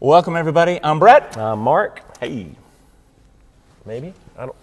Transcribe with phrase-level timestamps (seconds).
[0.00, 0.78] Welcome, everybody.
[0.80, 1.36] I'm Brett.
[1.36, 2.50] Uh, Mark, Hey.
[3.84, 4.14] maybe?
[4.38, 4.56] I don't.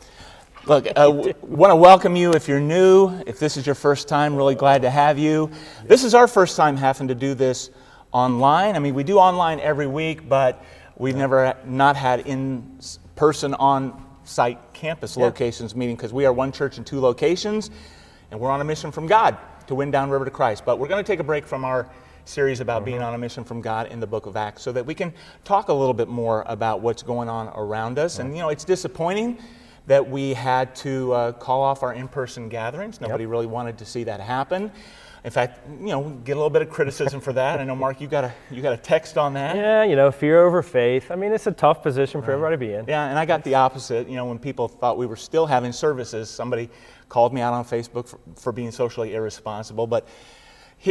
[0.65, 3.09] Look, I uh, want to welcome you if you're new.
[3.27, 5.51] If this is your first time, really glad to have you.
[5.83, 7.69] This is our first time having to do this
[8.13, 8.77] online.
[8.77, 10.63] I mean, we do online every week, but
[10.95, 12.79] we've never not had in
[13.17, 17.71] person on site campus locations meeting because we are one church in two locations
[18.31, 20.63] and we're on a mission from God to win downriver to Christ.
[20.63, 21.89] But we're going to take a break from our
[22.25, 24.85] series about being on a mission from God in the book of Acts so that
[24.85, 25.13] we can
[25.43, 28.19] talk a little bit more about what's going on around us.
[28.19, 29.37] And, you know, it's disappointing
[29.87, 32.99] that we had to uh, call off our in person gatherings.
[32.99, 34.71] Nobody really wanted to see that happen.
[35.23, 37.59] In fact, you know, get a little bit of criticism for that.
[37.59, 39.55] I know, Mark, you got a you got a text on that.
[39.55, 41.09] Yeah, you know, fear over faith.
[41.09, 42.85] I mean, it's a tough position for everybody to be in.
[42.87, 44.07] Yeah, and I got the opposite.
[44.07, 46.69] You know, when people thought we were still having services, somebody
[47.09, 49.87] called me out on Facebook for, for being socially irresponsible.
[49.87, 50.07] But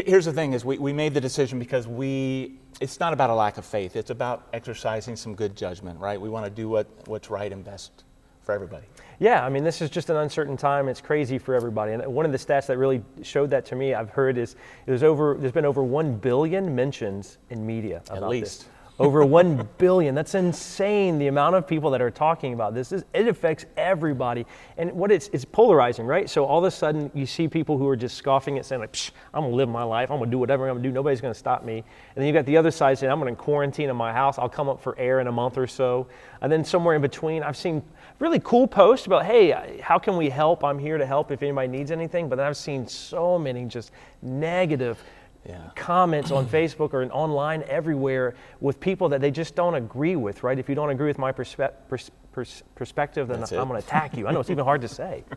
[0.03, 2.59] here's the thing: is we, we made the decision because we.
[2.81, 3.95] It's not about a lack of faith.
[3.95, 6.21] It's about exercising some good judgment, right?
[6.21, 8.03] We want to do what, what's right and best
[8.43, 8.85] for everybody.
[9.21, 10.89] Yeah, I mean, this is just an uncertain time.
[10.89, 11.93] It's crazy for everybody.
[11.93, 14.57] And one of the stats that really showed that to me, I've heard, is
[14.87, 18.61] there's over there's been over one billion mentions in media about least.
[18.61, 18.69] this.
[18.97, 20.15] Over one billion.
[20.15, 21.19] That's insane.
[21.19, 22.93] The amount of people that are talking about this.
[22.93, 24.47] It affects everybody.
[24.79, 26.31] And what it's it's polarizing, right?
[26.31, 28.97] So all of a sudden you see people who are just scoffing it, saying like,
[29.33, 30.13] "I'm gonna live my life.
[30.13, 30.93] I'm gonna do whatever I'm gonna do.
[30.93, 31.85] Nobody's gonna stop me." And
[32.15, 34.39] then you've got the other side saying, "I'm gonna quarantine in my house.
[34.39, 36.07] I'll come up for air in a month or so."
[36.41, 37.83] And then somewhere in between, I've seen
[38.21, 40.63] really cool posts about, "Hey, how can we help?
[40.63, 43.91] I'm here to help if anybody needs anything." But then I've seen so many just
[44.23, 45.03] negative
[45.47, 45.71] Yeah.
[45.75, 50.59] comments on Facebook or online everywhere with people that they just don't agree with, right?
[50.59, 53.87] If you don't agree with my perspe- pers- pers- perspective, then That's I'm going to
[53.87, 54.27] attack you.
[54.27, 55.25] I know it's even hard to say.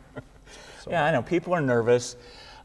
[0.88, 1.22] Yeah, I know.
[1.22, 2.16] People are nervous,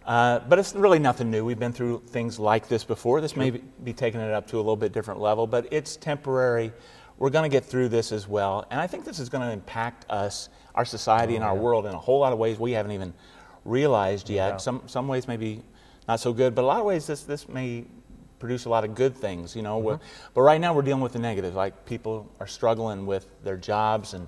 [0.06, 1.44] uh, but it's really nothing new.
[1.44, 3.20] We've been through things like this before.
[3.20, 6.72] This may be, taking it up to a little bit different level, but it's temporary.
[7.18, 8.66] We're going to get through this as well.
[8.72, 11.94] And I think this is going to impact us, our society, and our world in
[11.94, 13.14] a whole lot of ways we haven't even
[13.66, 14.54] realized yet.
[14.54, 14.58] Yeah.
[14.58, 15.62] Some, some ways maybe
[16.08, 17.86] not so good, but a lot of ways this, this may
[18.40, 19.78] produce a lot of good things, you know.
[19.78, 20.00] We're-
[20.34, 21.56] But right now we're dealing with the negatives.
[21.56, 24.28] Like people are struggling with their jobs and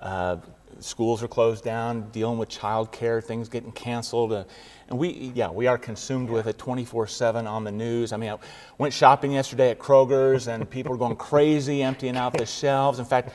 [0.00, 0.38] uh,
[0.80, 4.32] schools are closed down, dealing with childcare, things getting canceled.
[4.32, 4.44] Uh,
[4.88, 8.12] and we, yeah, we are consumed with it 24 7 on the news.
[8.12, 8.38] I mean, I
[8.76, 12.98] went shopping yesterday at Kroger's and people are going crazy, emptying out the shelves.
[12.98, 13.30] In fact,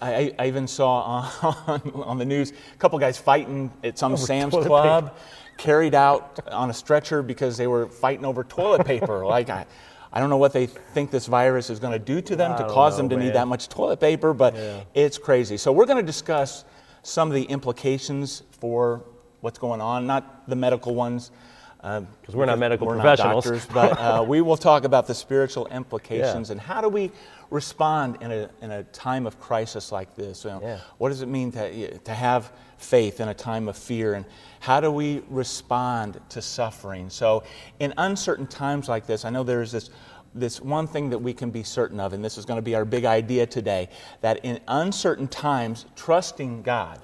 [0.00, 1.28] I, I- even saw
[1.66, 5.16] on, on the news a couple guys fighting at some Sam's toilet Club,
[5.60, 9.26] carried out on a stretcher because they were fighting over toilet paper.
[9.36, 9.66] like, I,
[10.10, 12.56] I don't know what they think this virus is going to do to them I
[12.56, 14.56] to cause know, them to need that much toilet paper, but
[14.94, 15.58] it's crazy.
[15.58, 16.64] So we're going to discuss
[17.02, 19.04] some of the implications for
[19.42, 21.30] what's going on, not the medical ones.
[21.80, 23.46] Because we're not medical we're professionals.
[23.46, 27.10] Not doctors, but uh, we will talk about the spiritual implications and how do we
[27.50, 30.44] respond in a, in a time of crisis like this.
[30.44, 30.80] You know, Yeah.
[30.98, 34.14] What does it mean to, to have faith in a time of fear?
[34.14, 34.26] And
[34.60, 37.08] how do we respond to suffering?
[37.08, 37.44] So,
[37.78, 39.90] in uncertain times like this, I know there's this,
[40.34, 42.74] this one thing that we can be certain of, and this is going to be
[42.74, 43.88] our big idea today
[44.20, 47.00] that in uncertain times, trusting God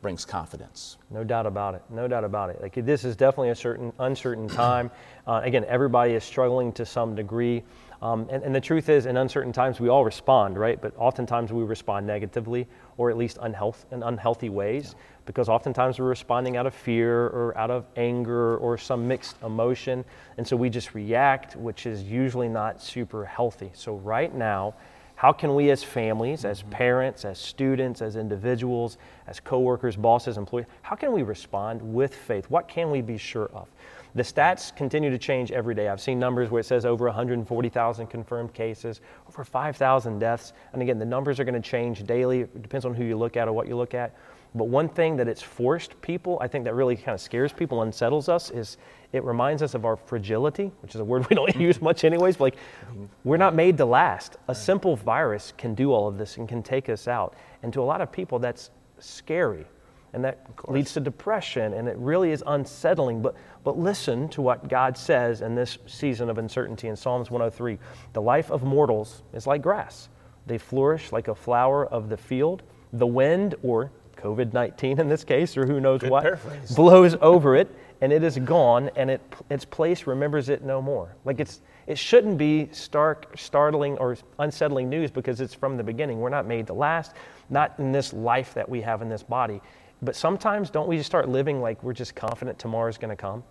[0.00, 0.96] brings confidence.
[1.10, 1.82] No doubt about it.
[1.90, 2.60] No doubt about it.
[2.62, 4.90] Like this is definitely a certain uncertain time.
[5.26, 7.62] Uh, again, everybody is struggling to some degree.
[8.00, 10.80] Um, and, and the truth is, in uncertain times, we all respond, right?
[10.80, 14.94] But oftentimes we respond negatively or at least unhealth, in unhealthy ways
[15.26, 20.04] because oftentimes we're responding out of fear or out of anger or some mixed emotion.
[20.38, 23.70] And so we just react, which is usually not super healthy.
[23.74, 24.74] So, right now,
[25.18, 26.70] how can we as families, as mm-hmm.
[26.70, 32.48] parents, as students, as individuals, as coworkers, bosses, employees, how can we respond with faith?
[32.50, 33.66] What can we be sure of?
[34.14, 35.88] The stats continue to change every day.
[35.88, 40.52] I've seen numbers where it says over 140,000 confirmed cases, over 5,000 deaths.
[40.72, 42.42] And again, the numbers are going to change daily.
[42.42, 44.14] It depends on who you look at or what you look at.
[44.54, 47.82] But one thing that it's forced people, I think that really kind of scares people,
[47.82, 48.78] unsettles us, is
[49.12, 51.60] it reminds us of our fragility, which is a word we don't mm-hmm.
[51.60, 52.36] use much anyways.
[52.36, 53.04] But like, mm-hmm.
[53.24, 54.36] we're not made to last.
[54.48, 57.34] A simple virus can do all of this and can take us out.
[57.62, 59.66] And to a lot of people, that's scary.
[60.14, 63.20] And that leads to depression, and it really is unsettling.
[63.20, 67.78] But, but listen to what God says in this season of uncertainty in Psalms 103
[68.14, 70.08] The life of mortals is like grass,
[70.46, 72.62] they flourish like a flower of the field.
[72.94, 76.74] The wind, or COVID 19 in this case, or who knows Good what, paraphrase.
[76.74, 79.20] blows over it, and it is gone, and it,
[79.50, 81.14] its place remembers it no more.
[81.24, 86.20] Like it's, it shouldn't be stark, startling, or unsettling news because it's from the beginning.
[86.20, 87.14] We're not made to last,
[87.48, 89.60] not in this life that we have in this body.
[90.02, 93.42] But sometimes, don't we just start living like we're just confident tomorrow's going to come?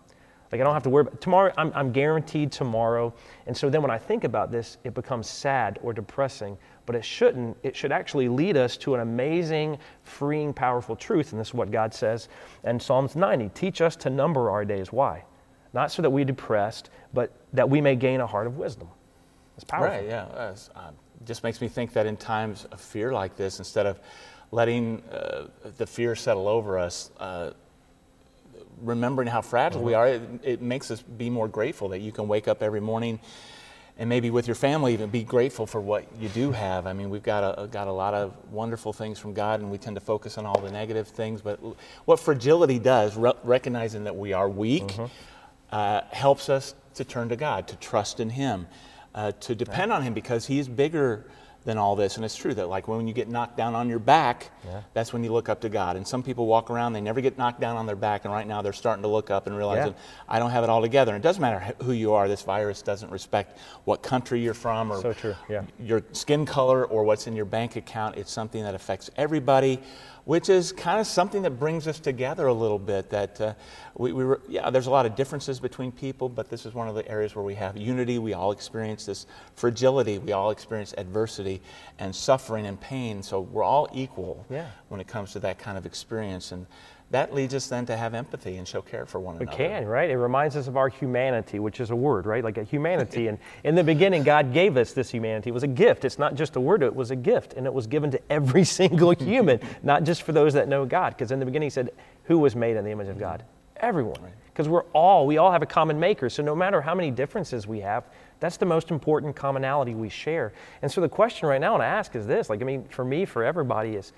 [0.52, 1.54] Like I don't have to worry about tomorrow.
[1.58, 3.14] I'm, I'm guaranteed tomorrow.
[3.48, 6.58] And so then when I think about this, it becomes sad or depressing.
[6.86, 7.58] But it shouldn't.
[7.64, 11.32] It should actually lead us to an amazing, freeing, powerful truth.
[11.32, 12.30] And this is what God says
[12.64, 14.92] in Psalms 90 Teach us to number our days.
[14.92, 15.24] Why?
[15.74, 18.88] Not so that we're depressed, but that we may gain a heart of wisdom.
[19.56, 19.98] It's powerful.
[19.98, 20.24] Right, yeah.
[20.26, 20.92] Uh, uh,
[21.26, 24.00] just makes me think that in times of fear like this, instead of
[24.52, 25.48] letting uh,
[25.78, 27.52] the fear settle over us, uh,
[28.82, 32.28] remembering how fragile we are, it, it, makes us be more grateful that you can
[32.28, 33.20] wake up every morning
[34.00, 36.86] and maybe with your family even be grateful for what you do have.
[36.86, 39.78] I mean, we've got a, got a lot of wonderful things from God, and we
[39.78, 41.42] tend to focus on all the negative things.
[41.42, 41.60] But
[42.06, 45.06] what fragility does, re- recognizing that we are weak, mm-hmm.
[45.72, 48.68] uh, helps us to turn to God, to trust in Him,
[49.16, 51.26] uh, to depend on Him because He's bigger
[51.68, 52.16] than all this.
[52.16, 54.84] And it's true that, like, when you get knocked down on your back, yeah.
[54.94, 55.98] that's when you look up to God.
[55.98, 58.48] And some people walk around, they never get knocked down on their back, and right
[58.48, 59.94] now they're starting to look up and realize yeah.
[60.30, 61.14] I don't have it all together.
[61.14, 64.94] And it doesn't matter who you are, this virus doesn't respect what country you're from
[64.94, 65.64] or so yeah.
[65.78, 68.16] your skin color or what's in your bank account.
[68.16, 69.82] It's something that affects everybody
[70.28, 73.10] which is kind of something that brings us together a little bit.
[73.10, 73.54] That uh,
[73.96, 76.90] we, we were, yeah, there's a lot of differences between people, but this is one
[76.90, 78.20] of the areas where we have unity.
[78.20, 79.26] We all experience this
[79.56, 80.18] fragility.
[80.18, 81.62] We all experience adversity
[81.98, 83.24] and suffering and pain.
[83.24, 84.68] So we're all equal yeah.
[84.90, 86.52] when it comes to that kind of experience.
[86.52, 86.68] And
[87.12, 89.58] that leads us then to have empathy and show care for one we another.
[89.58, 90.10] We can, right?
[90.10, 92.44] It reminds us of our humanity, which is a word, right?
[92.44, 93.28] Like a humanity.
[93.30, 95.50] and in the beginning, God gave us this humanity.
[95.50, 96.04] It was a gift.
[96.04, 97.54] It's not just a word, it was a gift.
[97.54, 101.14] And it was given to every single human, not just for those that know God.
[101.14, 101.92] Because in the beginning, He said,
[102.26, 103.44] Who was made in the image of God?
[103.78, 104.20] Everyone.
[104.52, 106.30] Because we're all, we all have a common maker.
[106.30, 108.06] So no matter how many differences we have,
[108.40, 110.52] that's the most important commonality we share.
[110.82, 112.86] And so the question right now I want to ask is this like, I mean,
[112.90, 114.14] for me, for everybody, is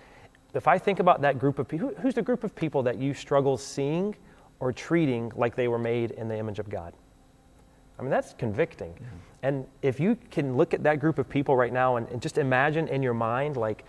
[0.53, 3.13] if I think about that group of people, who's the group of people that you
[3.13, 4.15] struggle seeing
[4.59, 6.93] or treating like they were made in the image of God?
[7.97, 8.93] I mean, that's convicting.
[9.43, 12.37] And if you can look at that group of people right now and, and, just
[12.37, 13.83] imagine in your mind, like,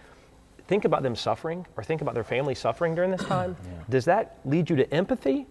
[0.67, 3.71] think about them suffering or think about their family suffering during this time, yeah.
[3.89, 5.47] does that lead you to empathy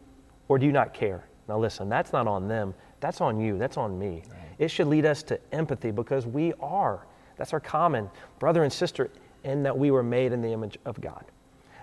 [0.50, 1.24] or do you not care?
[1.48, 4.24] Now, listen, that's not on them, that's on you, that's on me.
[4.30, 4.38] Right.
[4.60, 7.06] It should lead us to empathy because we are.
[7.38, 8.10] That's our common
[8.40, 9.10] brother and sister
[9.44, 11.26] in that we were made in the image of God.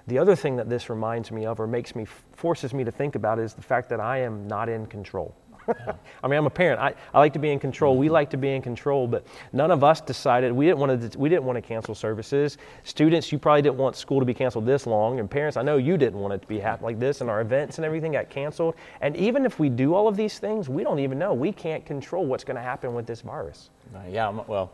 [0.06, 3.16] The other thing that this reminds me of or makes me, forces me to think
[3.16, 5.34] about is the fact that I am not in control.
[6.22, 6.80] I mean, I'm a parent.
[6.80, 7.96] I, I like to be in control.
[7.96, 11.18] We like to be in control, but none of us decided we didn't want to.
[11.18, 12.58] We didn't want to cancel services.
[12.84, 15.76] Students, you probably didn't want school to be canceled this long, and parents, I know
[15.76, 18.74] you didn't want it to be like this, and our events and everything got canceled.
[19.00, 21.34] And even if we do all of these things, we don't even know.
[21.34, 23.70] We can't control what's going to happen with this virus.
[23.94, 24.30] Uh, yeah.
[24.30, 24.72] Well,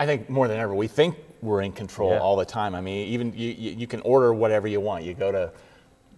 [0.00, 2.18] I think more than ever, we think we're in control yeah.
[2.18, 2.74] all the time.
[2.74, 5.04] I mean, even you, you, you, can order whatever you want.
[5.04, 5.52] You go to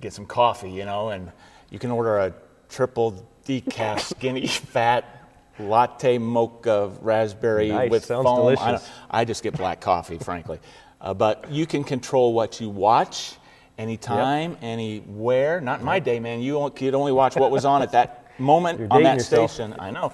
[0.01, 1.31] get some coffee, you know, and
[1.71, 2.35] you can order a
[2.69, 5.21] triple decaf skinny fat
[5.59, 7.91] latte mocha raspberry nice.
[7.91, 8.57] with Sounds foam.
[8.59, 8.81] I,
[9.11, 10.59] I just get black coffee, frankly.
[11.01, 13.37] Uh, but you can control what you watch
[13.79, 14.63] anytime, yep.
[14.63, 15.61] anywhere.
[15.61, 16.41] Not in my day, man.
[16.41, 19.53] You could only watch what was on at that moment on that yourself.
[19.53, 19.75] station.
[19.79, 20.13] I know.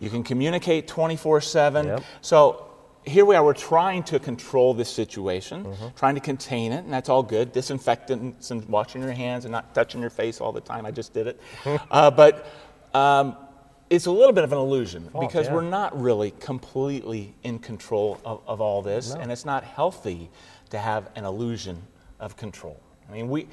[0.00, 1.42] You can communicate 24 yep.
[1.44, 2.02] 7.
[2.20, 2.67] So
[3.08, 5.86] here we are, we're trying to control this situation, mm-hmm.
[5.96, 7.52] trying to contain it, and that's all good.
[7.52, 10.86] Disinfectants and washing your hands and not touching your face all the time.
[10.86, 11.40] I just did it.
[11.90, 12.46] uh, but
[12.94, 13.36] um,
[13.90, 15.54] it's a little bit of an illusion Fault, because yeah.
[15.54, 19.20] we're not really completely in control of, of all this, no.
[19.20, 20.30] and it's not healthy
[20.70, 21.82] to have an illusion
[22.20, 22.80] of control.
[23.08, 23.48] I mean, we,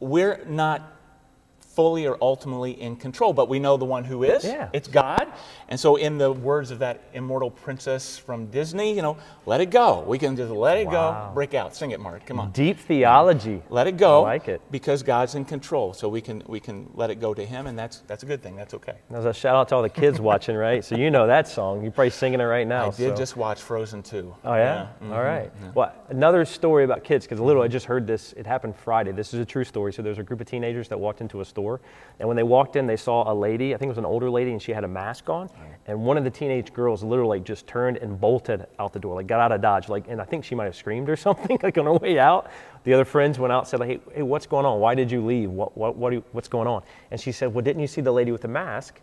[0.00, 0.95] we're not
[1.76, 4.44] fully or ultimately in control, but we know the one who is.
[4.44, 4.70] Yeah.
[4.72, 5.30] It's God.
[5.68, 9.70] And so, in the words of that immortal princess from Disney, you know, let it
[9.70, 10.00] go.
[10.00, 11.28] We can just let it wow.
[11.28, 11.76] go, break out.
[11.76, 12.26] Sing it, Mark.
[12.26, 12.50] Come on.
[12.52, 13.62] Deep theology.
[13.68, 14.24] Let it go.
[14.24, 14.60] I like it.
[14.70, 15.92] Because God's in control.
[15.92, 18.42] So we can we can let it go to Him, and that's that's a good
[18.42, 18.56] thing.
[18.56, 18.94] That's okay.
[19.10, 20.84] There's a shout out to all the kids watching, right?
[20.84, 21.82] So you know that song.
[21.82, 22.86] You're probably singing it right now.
[22.86, 23.16] I did so.
[23.16, 24.34] just watch Frozen 2.
[24.44, 24.58] Oh, yeah?
[24.58, 24.82] yeah.
[24.82, 25.12] Mm-hmm.
[25.12, 25.50] All right.
[25.60, 25.70] Yeah.
[25.74, 28.32] Well, another story about kids, because a little, I just heard this.
[28.34, 29.12] It happened Friday.
[29.12, 29.92] This is a true story.
[29.92, 31.65] So there's a group of teenagers that walked into a store,
[32.18, 34.30] and when they walked in, they saw a lady, I think it was an older
[34.30, 35.50] lady, and she had a mask on.
[35.86, 39.26] And one of the teenage girls literally just turned and bolted out the door, like
[39.26, 39.88] got out of Dodge.
[39.88, 42.50] Like, and I think she might have screamed or something, like on her way out.
[42.84, 44.80] The other friends went out and said, like, hey, hey, what's going on?
[44.80, 45.50] Why did you leave?
[45.50, 46.82] What, what, what you, what's going on?
[47.10, 49.00] And she said, well, didn't you see the lady with the mask?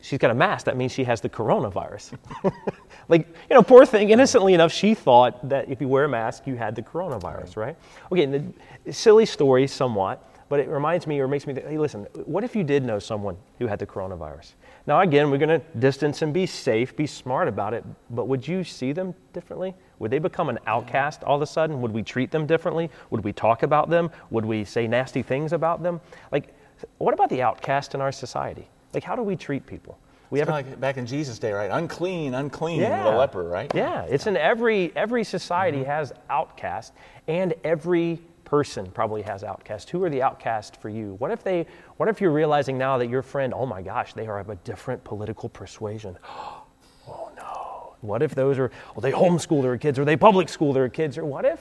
[0.00, 0.66] She's got a mask.
[0.66, 2.18] That means she has the coronavirus.
[3.08, 6.46] like, you know, poor thing, innocently enough, she thought that if you wear a mask,
[6.46, 7.76] you had the coronavirus, right?
[8.12, 8.54] Okay, and
[8.84, 12.44] the silly story somewhat but it reminds me or makes me think, hey, listen, what
[12.44, 14.52] if you did know someone who had the coronavirus?
[14.86, 18.46] Now, again, we're going to distance and be safe, be smart about it, but would
[18.46, 19.74] you see them differently?
[19.98, 21.80] Would they become an outcast all of a sudden?
[21.80, 22.90] Would we treat them differently?
[23.10, 24.10] Would we talk about them?
[24.30, 26.00] Would we say nasty things about them?
[26.30, 26.54] Like,
[26.98, 28.68] what about the outcast in our society?
[28.92, 29.98] Like, how do we treat people?
[30.30, 31.70] We have like back in Jesus' day, right?
[31.70, 33.04] Unclean, unclean, yeah.
[33.04, 33.70] the leper, right?
[33.72, 35.90] Yeah, it's in every every society mm-hmm.
[35.90, 36.92] has outcast,
[37.28, 39.90] and every person probably has outcast.
[39.90, 41.16] Who are the outcasts for you?
[41.18, 41.66] What if they?
[41.96, 44.56] What if you're realizing now that your friend, oh my gosh, they are of a
[44.56, 46.18] different political persuasion?
[46.28, 47.96] oh no.
[48.00, 48.70] What if those are?
[48.94, 51.60] Well, they homeschool their kids, or they public school their kids, or what if?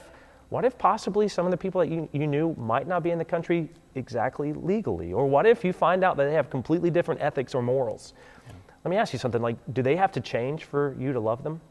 [0.50, 3.18] What if possibly some of the people that you, you knew might not be in
[3.18, 5.12] the country exactly legally?
[5.12, 8.13] Or what if you find out that they have completely different ethics or morals?
[8.84, 11.44] Let me ask you something like, do they have to change for you to love
[11.44, 11.62] them?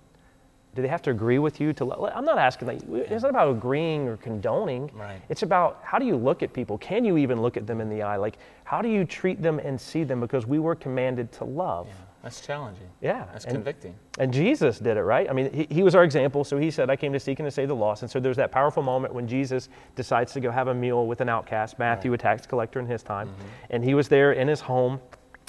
[0.74, 2.10] Do they have to agree with you to love?
[2.14, 4.90] I'm not asking, like, it's not about agreeing or condoning.
[4.94, 5.20] Right.
[5.28, 6.78] It's about how do you look at people?
[6.78, 8.16] Can you even look at them in the eye?
[8.16, 10.18] Like, how do you treat them and see them?
[10.18, 11.88] Because we were commanded to love.
[11.88, 12.88] Yeah, that's challenging.
[13.02, 13.26] Yeah.
[13.32, 13.94] That's and, convicting.
[14.18, 15.28] And Jesus did it, right?
[15.28, 16.42] I mean, he, he was our example.
[16.42, 18.00] So he said, I came to seek and to save the lost.
[18.00, 21.20] And so there's that powerful moment when Jesus decides to go have a meal with
[21.20, 22.20] an outcast, Matthew, right.
[22.20, 23.28] a tax collector in his time.
[23.28, 23.46] Mm-hmm.
[23.70, 25.00] And he was there in his home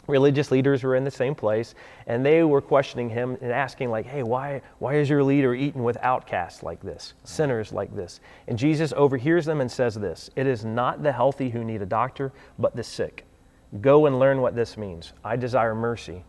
[0.08, 1.76] religious leaders were in the same place
[2.08, 5.84] and they were questioning him and asking like hey why, why is your leader eating
[5.84, 8.20] with outcasts like this sinners like this?
[8.48, 11.86] And jesus overhears them and says this it is not the healthy who need a
[11.86, 13.26] doctor but the sick.
[13.82, 15.14] Go and learn what this means.
[15.24, 16.24] I desire mercy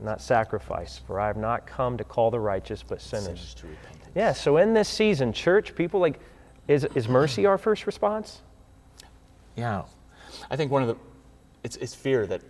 [0.00, 3.56] not sacrifice for i have not come to call the righteous but sinners.
[4.14, 6.20] Yeah so in this season church people like
[6.68, 8.42] is, is mercy our first response?
[9.56, 9.84] Yeah.
[10.50, 10.96] I think one of the
[11.64, 12.42] it's, it's fear that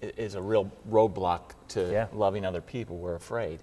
[0.00, 2.06] is a real roadblock to yeah.
[2.12, 2.96] loving other people.
[2.98, 3.60] We're afraid.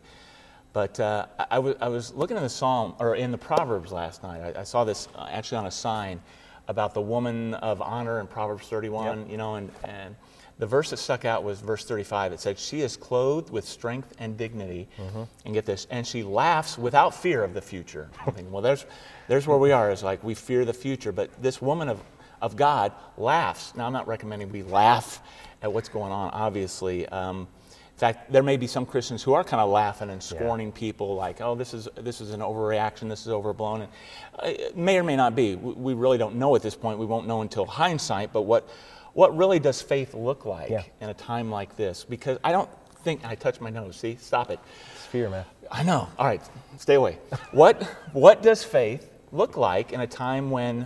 [0.73, 4.23] But uh, I, w- I was looking in the Psalm or in the Proverbs last
[4.23, 4.55] night.
[4.55, 6.21] I, I saw this uh, actually on a sign
[6.67, 9.19] about the woman of honor in Proverbs 31.
[9.19, 9.31] Yep.
[9.31, 10.15] You know, and, and
[10.57, 12.33] the verse that stuck out was verse 35.
[12.33, 15.23] It said, "She is clothed with strength and dignity." Mm-hmm.
[15.45, 18.09] And get this, and she laughs without fear of the future.
[18.25, 18.85] I think, well, there's
[19.27, 19.91] there's where we are.
[19.91, 22.01] Is like we fear the future, but this woman of
[22.41, 23.75] of God laughs.
[23.75, 25.21] Now, I'm not recommending we laugh
[25.61, 27.07] at what's going on, obviously.
[27.09, 27.47] Um,
[27.95, 30.79] in fact, there may be some Christians who are kind of laughing and scorning yeah.
[30.79, 33.07] people, like, "Oh, this is this is an overreaction.
[33.07, 33.91] This is overblown." And
[34.37, 35.55] uh, it may or may not be.
[35.55, 36.99] We, we, really don't know at this point.
[36.99, 38.33] We won't know until hindsight.
[38.33, 38.67] But what
[39.13, 40.83] what really does faith look like yeah.
[40.99, 42.03] in a time like this?
[42.03, 42.69] Because I don't
[43.05, 43.95] think I touched my nose.
[43.95, 44.59] See, stop it.
[44.93, 45.45] It's fear, man.
[45.71, 46.09] I know.
[46.19, 46.41] All right,
[46.77, 47.17] stay away.
[47.51, 50.85] what what does faith look like in a time when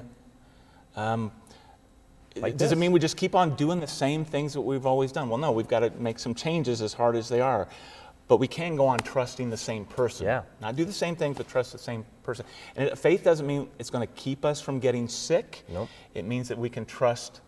[0.95, 1.31] um,
[2.41, 5.11] like Does it mean we just keep on doing the same things that we've always
[5.11, 5.29] done?
[5.29, 7.67] Well, no, we've got to make some changes as hard as they are.
[8.27, 10.27] But we can go on trusting the same person.
[10.27, 10.43] Yeah.
[10.61, 12.45] Not do the same things, but trust the same person.
[12.75, 15.65] And faith doesn't mean it's going to keep us from getting sick.
[15.67, 15.89] Nope.
[16.13, 17.41] It means that we can trust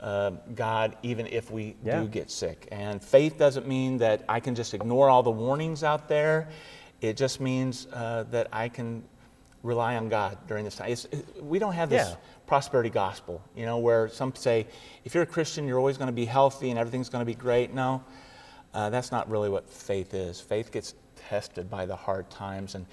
[0.00, 2.00] uh, God even if we yeah.
[2.00, 2.66] do get sick.
[2.72, 6.48] And faith doesn't mean that I can just ignore all the warnings out there.
[7.02, 9.04] It just means uh, that I can
[9.66, 10.90] rely on God during this time.
[10.90, 11.06] It's,
[11.40, 12.16] we don't have this yeah.
[12.46, 14.66] prosperity gospel, you know, where some say,
[15.04, 17.34] if you're a Christian, you're always going to be healthy and everything's going to be
[17.34, 17.74] great.
[17.74, 18.02] No,
[18.72, 20.40] uh, that's not really what faith is.
[20.40, 20.94] Faith gets
[21.28, 22.74] tested by the hard times.
[22.74, 22.86] And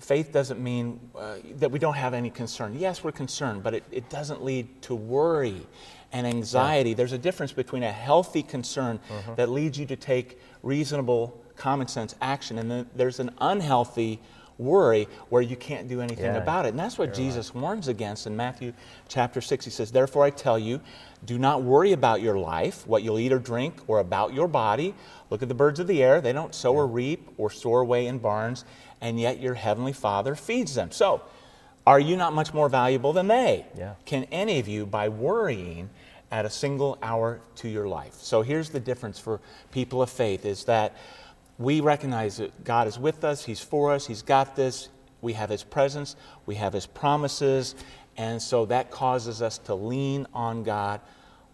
[0.00, 2.78] faith doesn't mean uh, that we don't have any concern.
[2.78, 5.66] Yes, we're concerned, but it, it doesn't lead to worry
[6.12, 6.90] and anxiety.
[6.90, 6.96] Yeah.
[6.96, 9.34] There's a difference between a healthy concern mm-hmm.
[9.34, 14.20] that leads you to take reasonable, common sense action, and then there's an unhealthy
[14.58, 16.70] worry where you can't do anything yeah, about it.
[16.70, 17.62] And that's what Jesus right.
[17.62, 18.72] warns against in Matthew
[19.08, 19.64] chapter 6.
[19.64, 20.80] He says, Therefore I tell you,
[21.24, 24.94] do not worry about your life, what you'll eat or drink, or about your body.
[25.30, 26.20] Look at the birds of the air.
[26.20, 26.78] They don't sow yeah.
[26.78, 28.64] or reap or store away in barns,
[29.00, 30.90] and yet your heavenly Father feeds them.
[30.90, 31.22] So,
[31.86, 33.64] are you not much more valuable than they?
[33.76, 33.94] Yeah.
[34.04, 35.88] Can any of you, by worrying,
[36.32, 38.14] add a single hour to your life?
[38.14, 40.96] So here's the difference for people of faith is that
[41.58, 44.88] we recognize that God is with us, He's for us, He's got this.
[45.22, 47.74] We have His presence, we have His promises,
[48.16, 51.00] and so that causes us to lean on God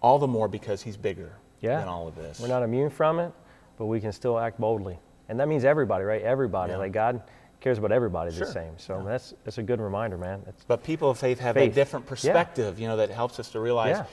[0.00, 1.78] all the more because He's bigger yeah.
[1.78, 2.40] than all of this.
[2.40, 3.32] We're not immune from it,
[3.78, 4.98] but we can still act boldly.
[5.28, 6.22] And that means everybody, right?
[6.22, 6.72] Everybody.
[6.72, 6.78] Yeah.
[6.78, 7.22] Like God
[7.60, 8.46] cares about everybody sure.
[8.46, 8.72] the same.
[8.76, 9.04] So yeah.
[9.04, 10.42] that's, that's a good reminder, man.
[10.44, 11.72] That's but people of faith have faith.
[11.72, 12.82] a different perspective, yeah.
[12.82, 14.04] you know, that helps us to realize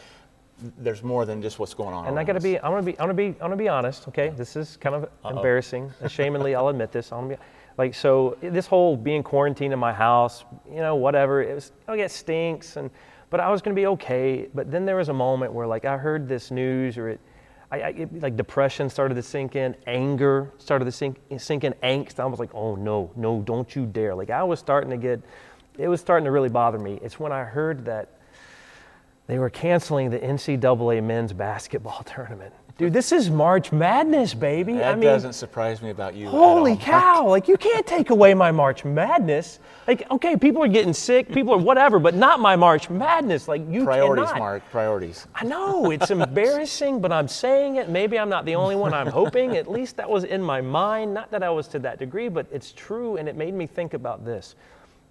[0.78, 2.08] there's more than just what's going on.
[2.08, 4.08] And I got to be, I'm gonna be, I'm gonna be, I'm gonna be honest.
[4.08, 5.38] Okay, this is kind of Uh-oh.
[5.38, 5.92] embarrassing.
[6.02, 7.12] Ashamedly, I'll admit this.
[7.12, 7.44] I'm gonna be,
[7.78, 11.42] like, so this whole being quarantined in my house, you know, whatever.
[11.42, 12.90] It was, oh, it stinks, and
[13.30, 14.50] but I was gonna be okay.
[14.54, 17.20] But then there was a moment where, like, I heard this news, or it,
[17.72, 21.74] I, I it, like depression started to sink in, anger started to sink, sink in,
[21.84, 22.20] angst.
[22.20, 24.14] I was like, oh no, no, don't you dare!
[24.14, 25.22] Like, I was starting to get,
[25.78, 27.00] it was starting to really bother me.
[27.02, 28.19] It's when I heard that
[29.30, 32.52] they were canceling the NCAA men's basketball tournament.
[32.80, 34.74] Dude, this is March Madness, baby.
[34.74, 36.30] That I mean, doesn't surprise me about you.
[36.30, 37.28] Holy cow!
[37.28, 39.60] Like you can't take away my March Madness.
[39.86, 43.48] Like okay, people are getting sick, people are whatever, but not my March Madness.
[43.48, 44.40] Like you Priorities, cannot.
[44.40, 44.64] Mark.
[44.72, 45.28] Priorities.
[45.36, 47.90] I know it's embarrassing, but I'm saying it.
[47.90, 48.96] Maybe I'm not the only one.
[48.96, 51.14] I'm hoping at least that was in my mind.
[51.14, 53.94] Not that I was to that degree, but it's true, and it made me think
[53.94, 54.56] about this,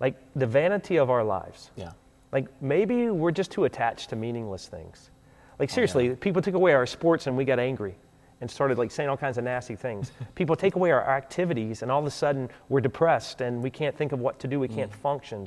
[0.00, 1.70] like the vanity of our lives.
[1.76, 1.92] Yeah.
[2.32, 5.11] Like maybe we're just too attached to meaningless things.
[5.11, 7.97] Oh, Like seriously, people took away our sports and we got angry
[8.40, 10.12] and started like saying all kinds of nasty things.
[10.35, 13.97] people take away our activities and all of a sudden we're depressed and we can't
[13.97, 14.75] think of what to do, we Mm.
[14.75, 15.47] can't function.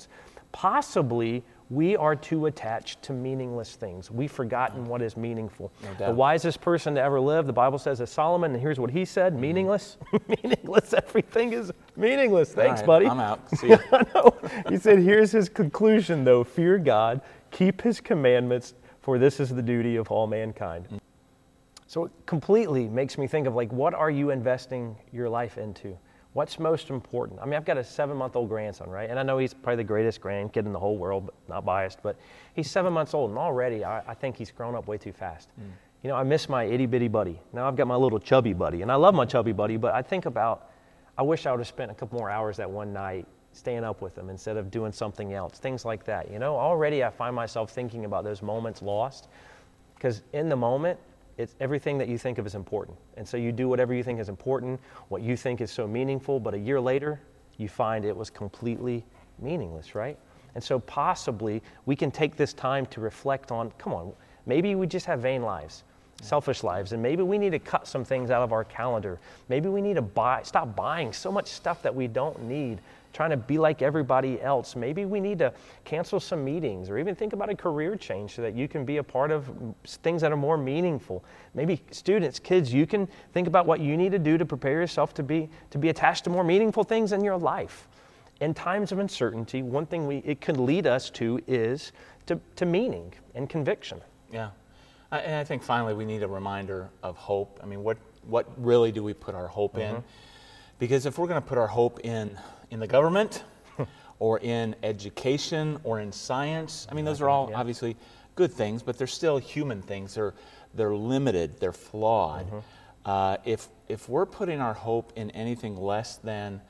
[0.51, 4.11] Possibly we are too attached to meaningless things.
[4.11, 5.71] We've forgotten what is meaningful.
[5.81, 8.91] No the wisest person to ever live, the Bible says, is Solomon, and here's what
[8.91, 9.41] he said mm-hmm.
[9.41, 9.97] meaningless.
[10.43, 10.93] meaningless.
[10.93, 12.53] Everything is meaningless.
[12.53, 13.07] Thanks, right, buddy.
[13.07, 13.49] I'm out.
[13.57, 14.37] See know.
[14.67, 19.63] He said, here's his conclusion, though fear God, keep his commandments, for this is the
[19.63, 20.89] duty of all mankind.
[20.91, 20.99] Mm.
[21.87, 25.97] So it completely makes me think of like, what are you investing your life into?
[26.33, 27.39] What's most important?
[27.41, 29.09] I mean, I've got a seven month old grandson, right?
[29.09, 32.01] And I know he's probably the greatest grandkid in the whole world, but not biased,
[32.01, 32.15] but
[32.53, 35.49] he's seven months old, and already I, I think he's grown up way too fast.
[35.59, 35.71] Mm.
[36.03, 37.39] You know, I miss my itty bitty buddy.
[37.51, 40.01] Now I've got my little chubby buddy, and I love my chubby buddy, but I
[40.01, 40.69] think about,
[41.17, 44.01] I wish I would have spent a couple more hours that one night staying up
[44.01, 46.31] with him instead of doing something else, things like that.
[46.31, 49.27] You know, already I find myself thinking about those moments lost
[49.95, 50.97] because in the moment,
[51.41, 52.97] it's everything that you think of is important.
[53.17, 54.79] And so you do whatever you think is important,
[55.09, 57.19] what you think is so meaningful, but a year later,
[57.57, 59.03] you find it was completely
[59.39, 60.17] meaningless, right?
[60.55, 64.13] And so possibly we can take this time to reflect on come on,
[64.45, 65.83] maybe we just have vain lives.
[66.21, 69.19] Selfish lives, and maybe we need to cut some things out of our calendar.
[69.49, 72.79] Maybe we need to buy, stop buying so much stuff that we don't need,
[73.13, 74.75] trying to be like everybody else.
[74.75, 75.53] Maybe we need to
[75.83, 78.97] cancel some meetings or even think about a career change so that you can be
[78.97, 79.49] a part of
[79.85, 81.23] things that are more meaningful.
[81.53, 85.13] Maybe students, kids, you can think about what you need to do to prepare yourself
[85.15, 87.87] to be to be attached to more meaningful things in your life.
[88.39, 91.91] In times of uncertainty, one thing we it can lead us to is
[92.27, 94.01] to, to meaning and conviction.
[94.31, 94.49] Yeah.
[95.11, 97.59] I- And I think finally we need a reminder of hope.
[97.61, 99.97] I mean, what, what really do we put our hope Mm-hmm.
[99.97, 100.03] in?
[100.79, 102.39] Because if we're going to put our hope in,
[102.71, 103.43] in the government
[104.19, 107.57] or in education or in science, I mean, those are all Yeah.
[107.59, 107.95] obviously
[108.35, 110.15] good things, but they're still human things.
[110.15, 110.33] They're,
[110.73, 112.47] they're limited, they're flawed.
[112.47, 112.59] Mm-hmm.
[113.05, 116.61] Uh, if, if we're putting our hope in anything less than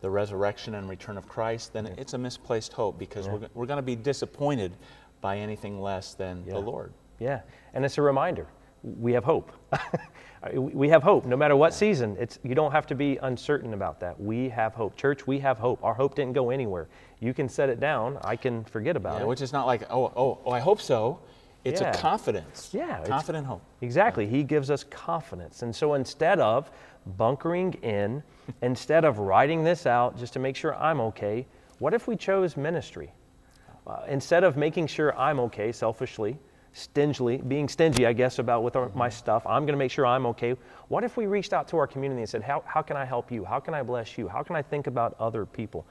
[0.00, 3.78] the resurrection and return of Christ, then it's a misplaced hope because we're, we're going
[3.78, 4.72] to be disappointed
[5.20, 6.54] by anything less than Yeah.
[6.54, 6.92] the Lord.
[7.18, 7.40] Yeah,
[7.72, 8.46] and it's a reminder.
[8.82, 9.52] We have hope.
[10.54, 12.16] we have hope no matter what season.
[12.18, 14.20] It's you don't have to be uncertain about that.
[14.20, 14.96] We have hope.
[14.96, 15.82] Church, we have hope.
[15.84, 16.88] Our hope didn't go anywhere.
[17.20, 18.18] You can set it down.
[18.22, 19.28] I can forget about Yeah, it.
[19.28, 21.18] which is not like, oh, oh, oh, I hope so.
[21.64, 21.90] It's Yeah.
[21.90, 22.70] a confidence.
[22.72, 23.62] Yeah, it's- Confident hope.
[23.80, 24.26] Exactly.
[24.26, 25.62] He gives us confidence.
[25.62, 26.70] And so instead of
[27.16, 28.22] bunkering in,
[28.62, 31.46] instead of writing this out just to make sure I'm okay,
[31.78, 33.12] what if we chose ministry?
[33.86, 36.38] Uh, instead of making sure I'm okay selfishly,
[36.76, 40.04] stingily, being stingy, I guess, about with our, my stuff, I'm going to make sure
[40.04, 40.54] I'm okay.
[40.88, 43.32] What if we reached out to our community and said, how, how can I help
[43.32, 43.44] you?
[43.46, 44.28] How can I bless you?
[44.28, 45.86] How can I think about other people?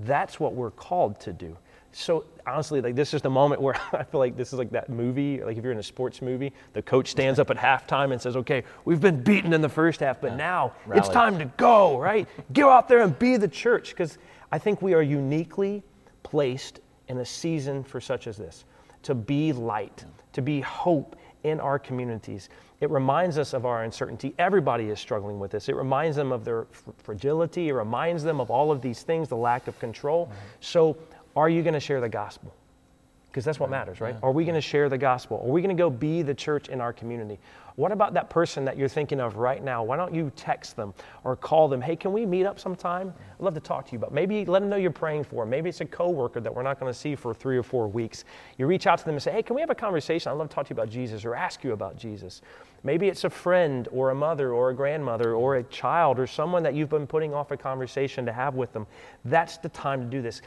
[0.00, 1.56] That's what we're called to do.
[1.92, 4.90] So honestly, like this is the moment where I feel like this is like that
[4.90, 8.20] movie, like if you're in a sports movie, the coach stands up at halftime and
[8.20, 11.98] says, "Okay, we've been beaten in the first half, but now it's time to go,
[11.98, 12.28] right?
[12.52, 14.18] Go out there and be the church." Because
[14.52, 15.82] I think we are uniquely
[16.22, 18.66] placed in a season for such as this,
[19.06, 21.14] to be light, to be hope
[21.44, 22.48] in our communities.
[22.80, 24.34] It reminds us of our uncertainty.
[24.36, 25.68] Everybody is struggling with this.
[25.68, 27.68] It reminds them of their fr- fragility.
[27.68, 30.26] It reminds them of all of these things, the lack of control.
[30.26, 30.34] Mm-hmm.
[30.58, 30.98] So,
[31.36, 32.52] are you going to share the gospel?
[33.36, 34.16] Because that's what matters, right?
[34.22, 35.42] Are we going to share the gospel?
[35.44, 37.38] Are we going to go be the church in our community?
[37.74, 39.84] What about that person that you're thinking of right now?
[39.84, 41.82] Why don't you text them or call them?
[41.82, 43.12] Hey, can we meet up sometime?
[43.38, 44.14] I'd love to talk to you about.
[44.14, 45.42] Maybe let them know you're praying for.
[45.42, 45.50] 'em.
[45.50, 48.24] Maybe it's a coworker that we're not going to see for three or four weeks.
[48.56, 50.32] You reach out to them and say, Hey, can we have a conversation?
[50.32, 52.40] I'd love to talk to you about Jesus or ask you about Jesus.
[52.84, 56.62] Maybe it's a friend or a mother or a grandmother or a child or someone
[56.62, 58.86] that you've been putting off a conversation to have with them.
[59.26, 60.40] That's the time to do this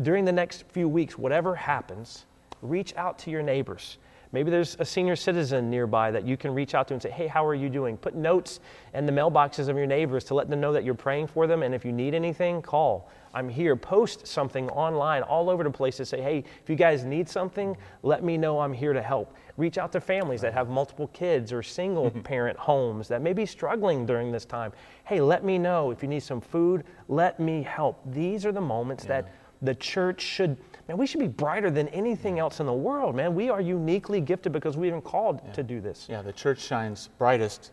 [0.00, 2.24] during the next few weeks, whatever happens,
[2.62, 3.98] reach out to your neighbors.
[4.32, 7.26] Maybe there's a senior citizen nearby that you can reach out to and say, Hey,
[7.26, 7.98] how are you doing?
[7.98, 8.60] Put notes
[8.94, 11.62] in the mailboxes of your neighbors to let them know that you're praying for them.
[11.62, 13.10] And if you need anything, call.
[13.34, 13.76] I'm here.
[13.76, 17.76] Post something online all over the place to say, Hey, if you guys need something,
[18.02, 19.36] let me know I'm here to help.
[19.58, 22.20] Reach out to families that have multiple kids or single mm-hmm.
[22.20, 24.72] parent homes that may be struggling during this time.
[25.04, 26.84] Hey, let me know if you need some food.
[27.08, 28.00] Let me help.
[28.06, 29.30] These are the moments that
[29.62, 30.56] the church should,
[30.88, 33.34] man, we should be brighter than anything else in the world, man.
[33.34, 36.06] We are uniquely gifted because we've been called to do this.
[36.10, 37.70] Yeah, the church shines brightest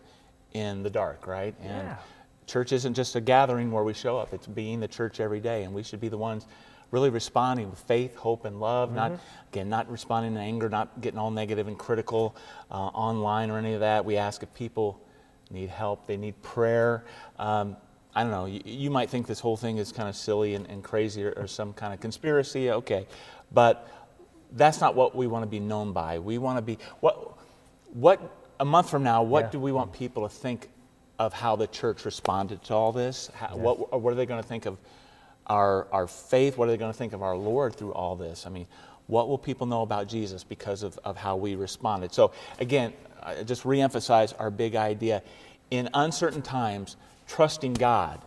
[0.54, 1.56] in the dark, right?
[1.62, 1.97] And Yeah.
[2.45, 5.63] church isn't just a gathering where we show up, it's being the church every day.
[5.63, 6.45] And we should be the ones
[6.91, 8.91] really responding with faith, hope, and love.
[8.93, 9.12] Not,
[9.52, 12.36] again, not responding in anger, not getting all negative and critical
[12.71, 14.06] uh, online or any of that.
[14.06, 14.99] We ask if people
[15.52, 17.04] need help, they need prayer.
[17.38, 17.75] Um,
[18.15, 20.65] I don't know, you, you might think this whole thing is kind of silly and,
[20.67, 23.07] and crazy or, or some kind of conspiracy, okay.
[23.51, 23.87] But
[24.53, 26.19] that's not what we want to be known by.
[26.19, 27.37] We want to be, what,
[27.93, 28.19] what,
[28.59, 29.49] a month from now, what Yeah.
[29.51, 30.69] do we want people to think
[31.19, 33.29] of how the church responded to all this?
[33.33, 34.77] How, what, what are they going to think of
[35.47, 36.57] our, our faith?
[36.57, 38.45] What are they going to think of our Lord through all this?
[38.45, 38.67] I mean,
[39.07, 42.13] what will people know about Jesus because of, of how we responded?
[42.13, 45.23] So, again, I just reemphasize our big idea.
[45.71, 46.95] In uncertain times,
[47.29, 48.19] trusting God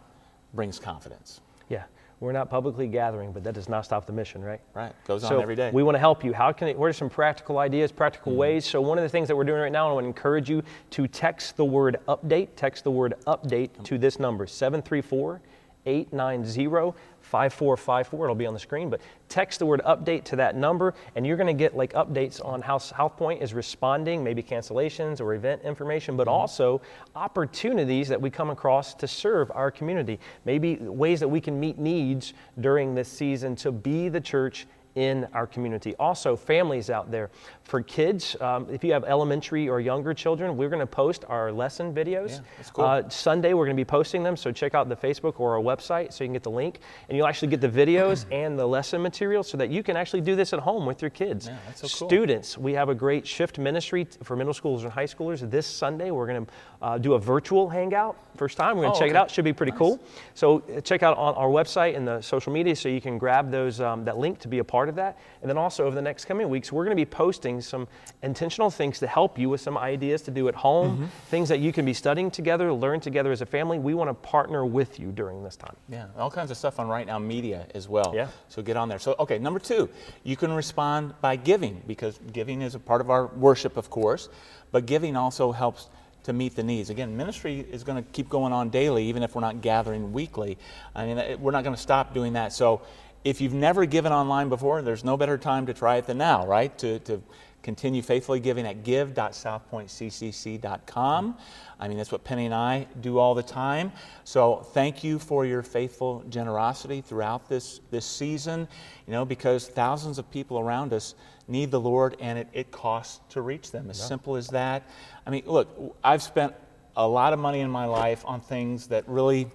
[0.54, 1.40] brings confidence.
[1.68, 1.84] Yeah.
[2.20, 4.60] We're not publicly gathering, but that does not stop the mission, right?
[4.74, 4.92] Right.
[5.08, 5.72] Goes on every day.
[5.72, 6.32] We want to help you.
[6.32, 8.38] How can it, what are some practical ideas, practical Mm-hmm.
[8.38, 8.64] ways?
[8.64, 10.62] So one of the things that we're doing right now, I want to encourage you
[10.90, 12.50] to text the word update.
[12.54, 15.40] Text the word update to this number, 734
[15.86, 18.24] 890 5454.
[18.24, 21.36] It'll be on the screen, but text the word update to that number, and you're
[21.36, 25.62] going to get like updates on how South Point is responding, maybe cancellations or event
[25.62, 26.34] information, but mm-hmm.
[26.34, 26.82] also
[27.14, 30.18] opportunities that we come across to serve our community.
[30.44, 35.26] Maybe ways that we can meet needs during this season to be the church in
[35.32, 35.94] our community.
[35.98, 37.30] Also, families out there.
[37.64, 41.50] For kids, um, if you have elementary or younger children, we're going to post our
[41.50, 42.30] lesson videos.
[42.30, 42.84] Yeah, that's cool.
[42.84, 45.62] Uh, Sunday, we're going to be posting them, so check out the Facebook or our
[45.62, 46.80] website so you can get the link.
[47.08, 50.20] And you'll actually get the videos and the lesson material so that you can actually
[50.20, 51.46] do this at home with your kids.
[51.46, 52.08] Yeah, that's so cool.
[52.08, 55.48] Students, we have a great shift ministry for middle schoolers and high schoolers.
[55.50, 58.16] This Sunday, we're going to uh, do a virtual hangout.
[58.36, 59.30] First time, we're going to Oh, check it out.
[59.30, 60.00] Should be pretty cool.
[60.34, 63.50] So uh, check out on our website and the social media so you can grab
[63.50, 65.18] those um, that link to be a part of that.
[65.42, 67.86] And then also over the next coming weeks, we're going to be posting some
[68.22, 71.04] intentional things to help you with some ideas to do at home, Mm-hmm.
[71.28, 73.78] things that you can be studying together, learn together as a family.
[73.78, 75.76] We want to partner with you during this time.
[75.88, 78.12] Yeah, all kinds of stuff on Right Now Media as well.
[78.14, 78.28] Yeah.
[78.48, 78.98] So get on there.
[78.98, 79.88] So, okay, number two,
[80.24, 84.28] you can respond by giving because giving is a part of our worship, of course,
[84.72, 85.88] but giving also helps
[86.24, 86.90] to meet the needs.
[86.90, 90.58] Again, ministry is going to keep going on daily, even if we're not gathering weekly.
[90.94, 92.52] I mean, we're not going to stop doing that.
[92.52, 92.82] So,
[93.24, 96.44] if you've never given online before, there's no better time to try it than now,
[96.44, 96.76] right?
[96.78, 97.22] To, to
[97.62, 101.38] continue faithfully giving at give.southpointccc.com.
[101.78, 103.92] I mean, that's what Penny and I do all the time.
[104.24, 108.68] So thank you for your faithful generosity throughout this, this season,
[109.06, 111.14] you know, because thousands of people around us
[111.48, 113.90] need the Lord and it, it costs to reach them.
[113.90, 114.82] As simple as that.
[115.26, 116.54] I mean, look, I've spent
[116.96, 119.48] a lot of money in my life on things that really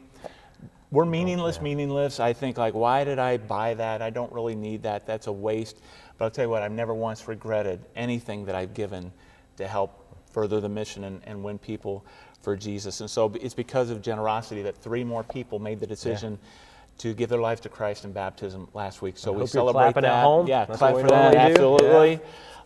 [0.92, 2.20] were oh, meaningless, meaningless.
[2.20, 4.02] I think, like, why did I buy that?
[4.02, 5.06] I don't really need that.
[5.06, 5.78] That's a waste.
[6.18, 9.12] But I'll tell you what, I've never once regretted anything that I've given
[9.58, 12.06] to help further the mission and, and win people
[12.42, 13.02] for Jesus.
[13.02, 16.38] And so it's because of generosity that three more people made the decision
[17.00, 19.18] to give their life to Christ in baptism last week.
[19.18, 20.24] So we hope you're celebrate clapping at that.
[20.24, 20.48] home.
[20.48, 21.36] Yeah, That's clap for that.
[21.36, 22.20] Absolutely.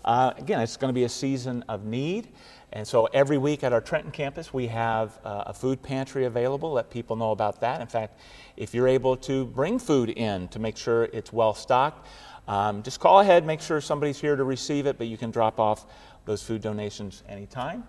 [0.03, 2.29] Uh, again, it's going to be a season of need.
[2.73, 6.71] And so every week at our Trenton campus, we have uh, a food pantry available.
[6.71, 7.81] Let people know about that.
[7.81, 8.19] In fact,
[8.55, 12.07] if you're able to bring food in to make sure it's well stocked,
[12.47, 15.59] um, just call ahead, make sure somebody's here to receive it, but you can drop
[15.59, 15.85] off
[16.25, 17.83] those food donations anytime.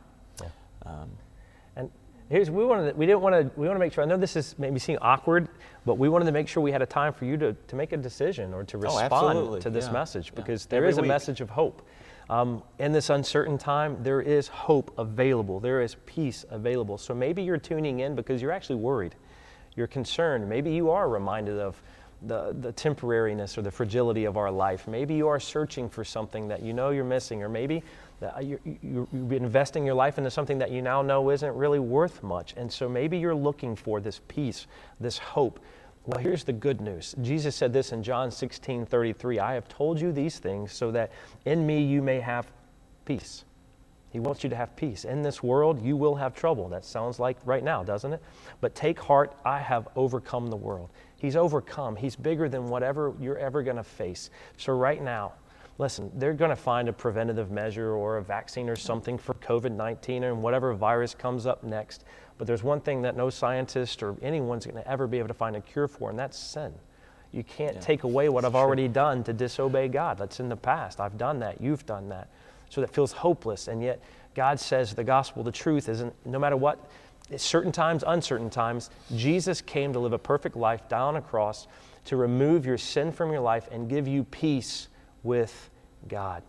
[0.84, 1.10] And
[2.32, 4.16] here's we wanted to, we didn't want to we want to make sure I know
[4.16, 5.48] this is maybe seem awkward,
[5.84, 7.92] but we wanted to make sure we had a time for you to, to make
[7.92, 9.92] a decision or to respond Oh, to this Yeah.
[9.92, 10.40] message Yeah.
[10.42, 11.08] because there Every is a week.
[11.08, 11.82] message of hope.
[12.30, 15.60] Um, in this uncertain time, there is hope available.
[15.60, 16.96] There is peace available.
[16.96, 19.14] So maybe you're tuning in because you're actually worried.
[19.76, 20.48] You're concerned.
[20.48, 21.82] Maybe you are reminded of
[22.26, 24.86] the, the temporariness or the fragility of our life.
[24.86, 27.82] Maybe you are searching for something that you know you're missing, or maybe
[28.22, 31.80] uh, you're, you've been investing your life into something that you now know isn't really
[31.80, 32.54] worth much.
[32.56, 34.66] And so maybe you're looking for this peace,
[35.00, 35.60] this hope.
[36.06, 37.14] Well, here's the good news.
[37.22, 41.12] Jesus said this in John 16 33 I have told you these things so that
[41.44, 42.50] in me you may have
[43.04, 43.44] peace.
[44.12, 45.06] He wants you to have peace.
[45.06, 46.68] In this world, you will have trouble.
[46.68, 48.22] That sounds like right now, doesn't it?
[48.60, 50.90] But take heart, I have overcome the world.
[51.22, 51.94] He's overcome.
[51.94, 54.28] He's bigger than whatever you're ever going to face.
[54.56, 55.34] So, right now,
[55.78, 59.70] listen, they're going to find a preventative measure or a vaccine or something for COVID
[59.70, 62.02] 19 and whatever virus comes up next.
[62.38, 65.34] But there's one thing that no scientist or anyone's going to ever be able to
[65.34, 66.74] find a cure for, and that's sin.
[67.30, 70.18] You can't take away what I've already done to disobey God.
[70.18, 70.98] That's in the past.
[70.98, 71.60] I've done that.
[71.60, 72.28] You've done that.
[72.68, 73.68] So that feels hopeless.
[73.68, 74.02] And yet,
[74.34, 76.84] God says the gospel, the truth, isn't no matter what
[77.36, 81.66] certain times, uncertain times, Jesus came to live a perfect life, die on a cross,
[82.06, 84.88] to remove your sin from your life and give you peace
[85.22, 85.70] with
[86.08, 86.42] God.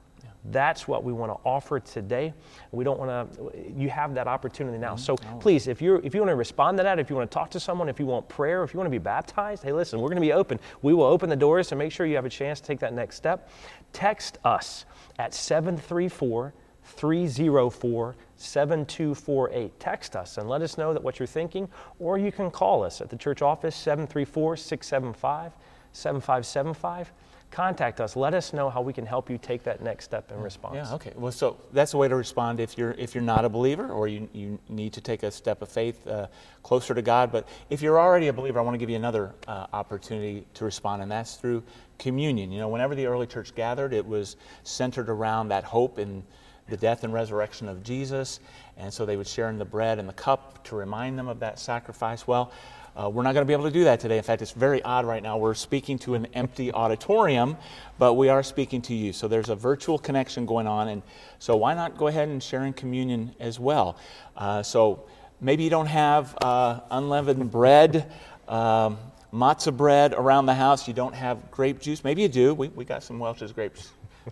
[0.45, 2.33] That's what we want to offer today.
[2.71, 4.95] We don't want to, you have that opportunity now.
[4.95, 4.97] Mm-hmm.
[4.97, 5.37] So Oh.
[5.39, 7.49] please, if, you're, if you want to respond to that, if you want to talk
[7.51, 10.09] to someone, if you want prayer, if you want to be baptized, hey, listen, we're
[10.09, 10.59] going to be open.
[10.81, 12.93] We will open the doors to make sure you have a chance to take that
[12.93, 13.49] next step.
[13.93, 14.85] Text us
[15.17, 16.53] at 734
[16.85, 19.79] 304 7248.
[19.79, 21.67] Text us and let us know that what you're thinking,
[21.99, 25.51] or you can call us at the church office 734 675
[25.93, 27.11] 7575.
[27.51, 28.15] Contact us.
[28.15, 30.73] Let us know how we can help you take that next step in response.
[30.75, 31.11] Yeah, okay.
[31.15, 34.07] Well, so that's a way to respond if you're if you're not a believer or
[34.07, 36.25] you, you need to take a step of faith uh,
[36.63, 37.31] closer to God.
[37.31, 40.65] But if you're already a believer, I want to give you another uh, opportunity to
[40.65, 41.61] respond, and that's through
[41.99, 42.51] communion.
[42.51, 46.23] You know, whenever the early church gathered, it was centered around that hope in
[46.69, 48.39] the death and resurrection of Jesus,
[48.77, 51.39] and so they would share in the bread and the cup to remind them of
[51.39, 52.27] that sacrifice.
[52.27, 52.51] Well.
[52.95, 54.17] Uh, we're not going to be able to do that today.
[54.17, 55.35] In fact, it's very odd right now.
[55.37, 57.57] We're speaking to an empty auditorium,
[57.97, 59.13] but we are speaking to you.
[59.13, 60.89] So there's a virtual connection going on.
[60.89, 61.01] And
[61.39, 63.97] so why not go ahead and share in communion as well?
[64.37, 65.05] Uh, so
[65.41, 68.11] maybe you don't have uh, unleavened bread,
[68.47, 68.99] um,
[69.33, 70.87] matzah bread around the house.
[70.87, 72.03] You don't have grape juice.
[72.03, 72.53] Maybe you do.
[72.53, 73.73] We, we got some Welch's grape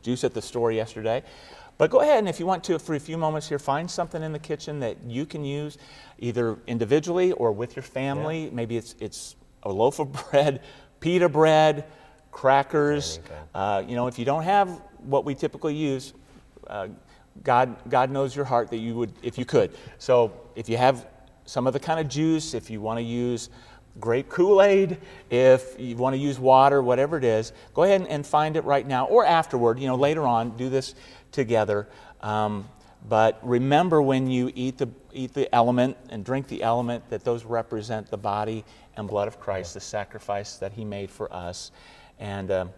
[0.04, 1.24] juice at the store yesterday.
[1.78, 4.22] But go ahead and if you want to, for a few moments here, find something
[4.22, 5.78] in the kitchen that you can use
[6.20, 8.46] either individually or with your family.
[8.46, 8.52] Yeah.
[8.54, 10.62] Maybe it's, it's a loaf of bread,
[11.00, 11.86] pita bread,
[12.32, 13.20] crackers.
[13.54, 16.14] Uh, you know, if you don't have what we typically use,
[16.68, 16.88] uh,
[17.44, 19.72] God, God knows your heart that you would, if you could.
[19.98, 21.08] So if you have
[21.46, 23.50] some of the kind of juice, if you want to use
[24.00, 24.98] grape Kool Aid,
[25.30, 28.64] if you want to use water, whatever it is, go ahead and, and, find it
[28.64, 30.96] right now or afterward, you know, later on, do this
[31.32, 31.88] together.
[32.22, 32.67] Um,
[33.08, 37.46] but remember when you eat the, eat the element and drink the element that those
[37.46, 38.63] represent the body
[38.96, 41.72] and blood of Christ, the sacrifice that He made for us.
[42.20, 42.70] And um,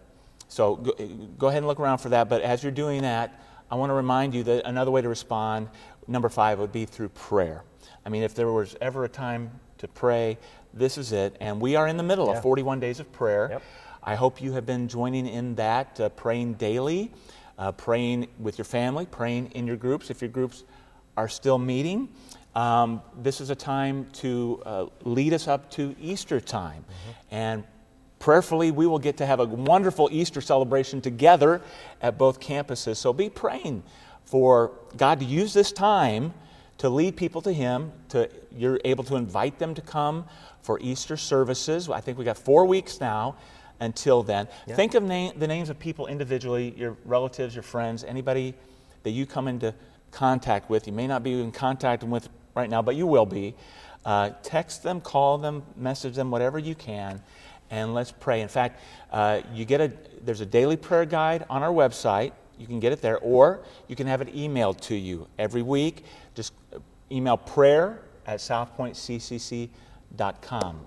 [0.48, 0.92] so go,
[1.38, 2.28] go ahead and look around for that.
[2.28, 5.68] But as you're doing that, I want to remind you that another way to respond,
[6.06, 7.62] number five, would be through prayer.
[8.06, 10.38] I mean, if there was ever a time to pray,
[10.72, 11.36] this is it.
[11.40, 12.36] And we are in the middle Yeah.
[12.36, 13.48] of 41 days of prayer.
[13.50, 13.62] Yep.
[14.02, 17.10] I hope you have been joining in that, uh, praying daily,
[17.58, 20.64] uh, praying with your family, praying in your groups if your groups
[21.16, 22.08] are still meeting.
[22.54, 26.84] Um, this is a time to uh, lead us up to Easter time.
[27.30, 27.64] And
[28.18, 31.60] prayerfully, we will get to have a wonderful Easter celebration together
[32.00, 32.96] at both campuses.
[32.96, 33.82] So be praying
[34.24, 36.32] for God to use this time
[36.78, 37.92] to lead people to Him.
[38.10, 40.24] To you're able to invite them to come
[40.62, 41.88] for Easter services.
[41.88, 43.36] I think we got four weeks now
[43.80, 44.48] until then.
[44.76, 48.54] Think of na- the names of people individually, your relatives, your friends, anybody
[49.02, 49.74] that you come into
[50.10, 50.86] contact with.
[50.86, 53.54] You may not be in contact with right now, but you will be.
[54.04, 57.22] Uh, text them, call them, message them, whatever you can,
[57.70, 58.42] and let's pray.
[58.42, 62.32] In fact, uh, you get a there's a daily prayer guide on our website.
[62.58, 66.04] You can get it there, or you can have it emailed to you every week.
[66.34, 66.52] Just
[67.10, 69.70] email prayer at southpointccc.com.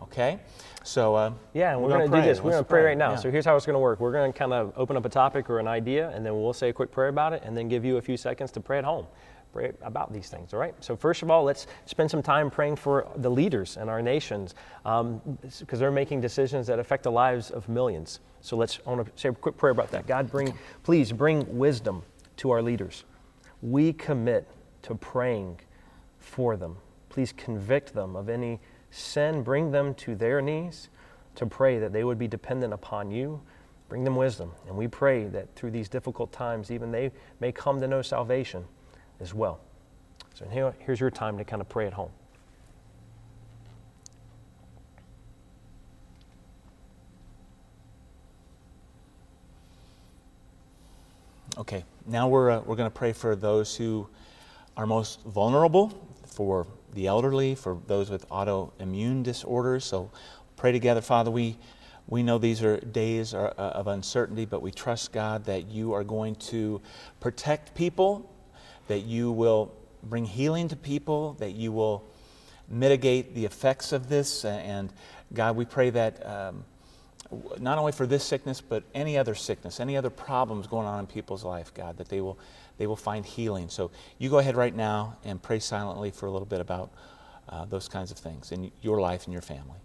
[0.03, 0.39] Okay,
[0.83, 2.41] so uh, Yeah, and we're, gonna going to do this.
[2.41, 3.11] We're going to pray right now.
[3.11, 3.17] Yeah.
[3.17, 3.99] So here's how it's going to work.
[3.99, 6.53] We're going to kind of open up a topic or an idea, and then we'll
[6.53, 8.77] say a quick prayer about it, and then give you a few seconds to pray
[8.77, 9.05] at home.
[9.53, 10.75] Pray about these things, all right?
[10.81, 14.55] So, first of all, let's spend some time praying for the leaders in our nations
[14.83, 18.19] because they're making decisions that affect the lives of millions.
[18.41, 20.05] So, let's, I want to say a quick prayer about that.
[20.05, 22.03] God, bring, please bring wisdom
[22.37, 23.05] to our leaders.
[23.61, 24.47] We commit
[24.83, 25.59] to praying
[26.19, 26.77] for them.
[27.09, 28.59] Please convict them of any
[28.91, 30.89] sin, bring them to their knees
[31.35, 33.41] to pray that they would be dependent upon you.
[33.89, 34.51] Bring them wisdom.
[34.67, 38.65] And we pray that through these difficult times, even they may come to know salvation
[39.19, 39.61] as well.
[40.33, 42.11] So here, here's your time to kind of pray at home.
[51.57, 54.07] Okay, now we're, uh, we're going to pray for those who
[54.75, 55.91] are most vulnerable,
[56.27, 59.85] for the elderly, for those with autoimmune disorders.
[59.85, 60.11] So
[60.55, 61.31] pray together, Father.
[61.31, 61.57] We,
[62.07, 66.03] we know these are days uh, of uncertainty, but we trust, God, that you are
[66.03, 66.81] going to
[67.19, 68.31] protect people,
[68.87, 69.73] that you will
[70.03, 72.03] bring healing to people, that you will
[72.69, 74.45] mitigate the effects of this.
[74.45, 74.91] And
[75.33, 76.25] God, we pray that.
[76.25, 76.63] Um,
[77.59, 81.07] not only for this sickness, but any other sickness, any other problems going on in
[81.07, 82.39] people's life, God, that they will,
[82.77, 83.69] they will find healing.
[83.69, 86.91] So you go ahead right now and pray silently for a little bit about
[87.49, 89.79] uh, those kinds of things in your life and your family.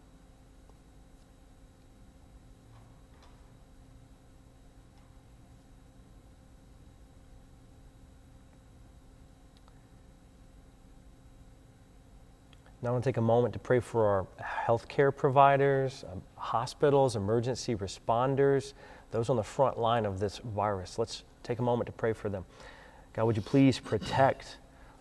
[12.83, 14.27] Now, I want to take a moment to pray for our
[14.67, 18.73] healthcare providers, um, hospitals, emergency responders,
[19.13, 20.99] those on the front line of this virus.
[20.99, 22.45] Let's take a moment to pray for them.
[23.15, 24.57] God, would you please protect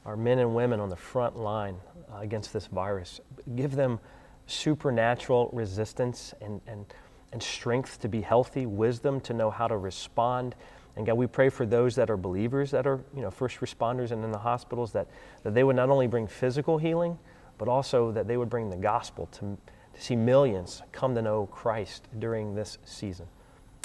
[0.05, 1.77] our men and women on the front line
[2.11, 3.21] uh, against this virus?
[3.55, 3.99] Give them
[4.47, 6.85] supernatural resistance and, and,
[7.31, 10.55] and strength to be healthy, wisdom to know how to respond.
[10.97, 14.11] And God, we pray for those that are believers that are, you know, first responders
[14.11, 15.07] and in the hospitals that,
[15.43, 17.17] that they would not only bring physical healing,
[17.57, 19.57] but also that they would bring the gospel to,
[19.93, 23.27] to see millions come to know Christ during this season.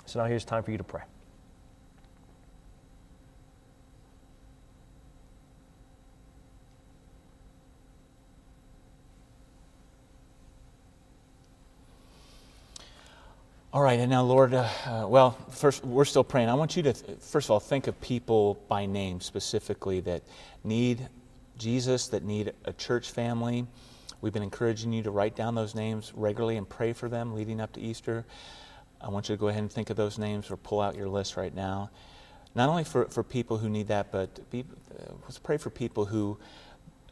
[0.04, 1.02] So now here's time for you to pray.
[13.76, 16.48] All right, and now, Lord, uh, uh, well, first, we're still praying.
[16.48, 20.22] I want you to, first of all, think of people by name specifically that
[20.64, 21.06] need
[21.58, 23.66] Jesus that need a church family.
[24.22, 27.60] We've been encouraging you to write down those names regularly and pray for them leading
[27.60, 28.24] up to Easter.
[28.98, 31.10] I want you to go ahead and think of those names or pull out your
[31.10, 31.90] list right now.
[32.54, 34.64] Not only for, for people who need that, but be,
[34.98, 36.38] uh, let's pray for people who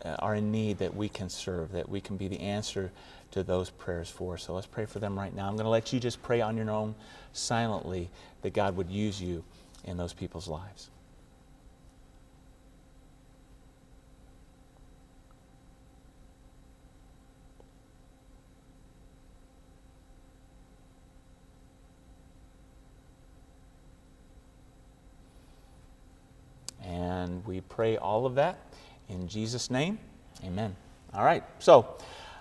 [0.04, 2.92] Uh, are in need that we can serve, that we can be the answer
[3.30, 4.36] to those prayers for.
[4.36, 5.48] So let's pray for them right now.
[5.48, 6.94] I'm going to let you just pray on your own
[7.32, 8.10] silently
[8.42, 9.42] that God would use you
[9.84, 10.90] in those people's lives.
[26.82, 28.58] And we pray all of that
[29.08, 29.98] in Jesus' name.
[30.44, 30.74] Amen.
[31.12, 31.44] All right.
[31.58, 31.96] So,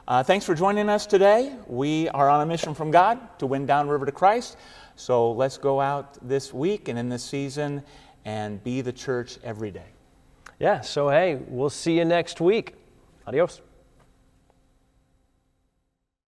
[0.08, 1.56] uh, thanks for joining us today.
[1.68, 4.58] We are on a mission from God to win downriver to Christ.
[4.96, 7.84] So, let's go out this week and in this season
[8.26, 9.86] and be the church every day.
[10.60, 10.82] Yeah.
[10.82, 12.76] So, hey, we'll see you next week.
[13.28, 13.62] Adios.